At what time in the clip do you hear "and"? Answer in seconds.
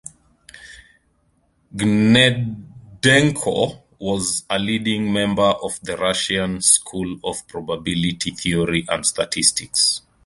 8.89-9.05